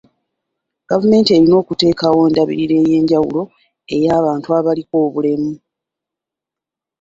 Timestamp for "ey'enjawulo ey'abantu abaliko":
2.85-4.95